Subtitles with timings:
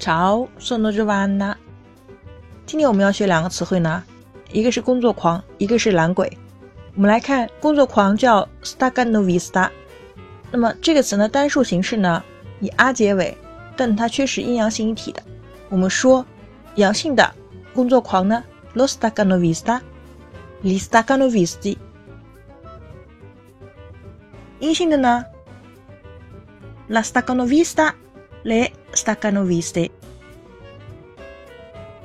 [0.00, 1.54] Ciao, sono Giovanna。
[2.64, 4.02] 今天我们要学两个词汇呢，
[4.50, 6.38] 一个是工作狂，一个是懒鬼。
[6.94, 9.68] 我们来看工作狂叫 “stacanovista”。
[10.50, 12.24] 那么这个词呢，单数形式呢
[12.60, 13.36] 以 a 结尾，
[13.76, 15.22] 但它却是阴阳性一体的。
[15.68, 16.24] 我们说
[16.76, 17.34] 阳性的
[17.74, 18.42] 工作狂呢
[18.74, 21.76] ，“lo stacanovista”，“lista canovista”。
[24.60, 25.26] 阴性的呢
[26.88, 27.92] ，“la stacanovista”
[28.42, 29.90] Le staccanoviste。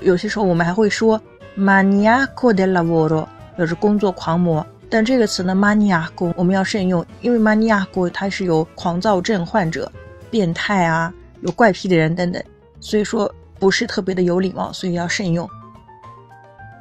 [0.01, 1.21] 有些时候我们还会说
[1.57, 3.25] maniaco del lavoro，
[3.55, 4.65] 表示工作狂魔。
[4.89, 9.91] 但这个词呢，maniaco 我们要慎用，因为 maniaco 它是有狂躁症患者、
[10.29, 12.43] 变态啊、有怪癖的人等等，
[12.79, 15.49] 所以说不是特别的有礼貌，所以要慎用。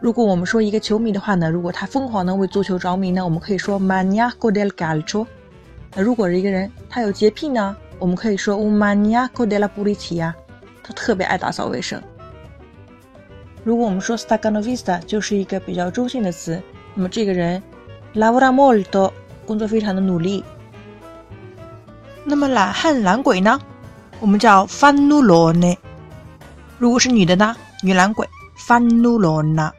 [0.03, 5.27] 如果我们说一个球迷的话呢，如果他疯狂的为足球着迷呢，我们可以说 maniaco del calcio。
[5.95, 10.33] 那如果是一个人他有洁癖呢，我们可以说 un maniaco della pulizia，
[10.83, 12.03] 他特别爱打扫卫生。
[13.63, 16.61] 如果我们说 stagano vista，就是一个比较中性的词，
[16.95, 17.63] 那么这个人
[18.15, 19.11] lavora molto，
[19.47, 20.45] 工作非常的努力。
[22.25, 23.61] 那么懒汉懒鬼呢，
[24.21, 25.77] 我们叫 fannullone。
[26.79, 29.71] 如果是女的呢，女懒鬼 fannullona。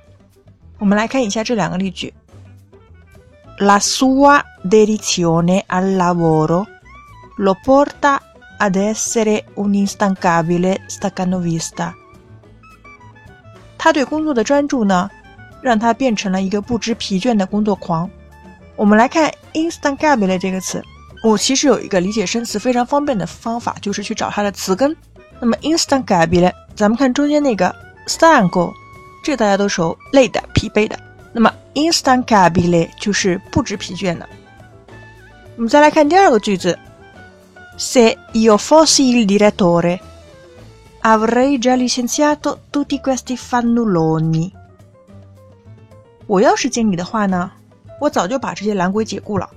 [0.80, 2.14] 我们来看一下这两个例句。
[3.60, 6.66] La sua dedizione al lavoro
[7.38, 8.20] lo porta
[8.58, 11.94] ad essere un'instancabile staccanovista。
[13.78, 15.10] 他对工作的专注呢，
[15.62, 18.10] 让他变成了一个不知疲倦的工作狂。
[18.76, 20.84] 我们来看 instancabile 这个词，
[21.24, 24.96] 我其实有一个理解生词非常方便的方法，就是去找它的词根。
[25.40, 27.74] 那么 instancabile，咱们看中间那个
[28.08, 28.74] stanco，
[29.24, 30.98] 这个大家都熟，累的、疲惫的。
[31.32, 34.28] 那么 instancabile 就是不知疲倦的。
[35.58, 36.78] 我们再来看第二个句子
[37.77, 40.01] ：Se io fossi il direttore,
[41.01, 44.53] avrei già licenziato tutti questi fannulloni。
[46.27, 47.51] 我要是经理的话呢，
[48.01, 49.49] 我早就把这些懒鬼解雇了。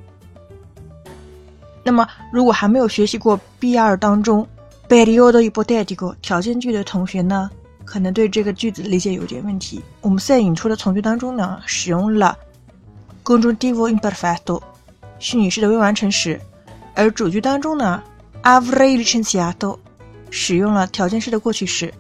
[1.84, 4.48] 那么，如果还没有学习过 B 二当中
[4.88, 7.50] periodo ipotetico 条件句的同学呢？
[7.86, 9.84] 可能对这个句子的理解有点问题。
[10.00, 12.38] 我们在引出的从句当中呢，使用了
[13.26, 14.62] congiuntivo imperfetto
[15.20, 16.40] 虚拟式的未完成时，
[16.99, 18.03] 而主句当中呢
[18.43, 19.79] ，avrei licenziato
[20.31, 21.95] 使用了条件式的过去式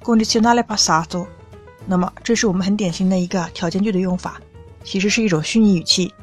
[0.00, 1.26] condizionale passato。
[1.86, 4.40] 那么，这是我们很典型的一个条件句的用法，
[4.84, 6.14] 其实是一种虚拟语气。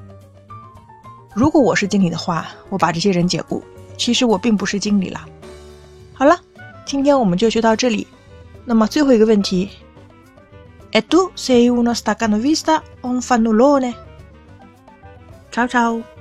[1.33, 3.61] 如果我是经理的话，我把这些人解雇。
[3.97, 5.27] 其实我并不是经理了。
[6.13, 6.39] 好了，
[6.85, 8.07] 今天我们就学到这里。
[8.63, 9.69] 那么最后一个问题
[10.91, 16.14] ，E tu sei uno staccanovista o un fannullone？Ciao ciao。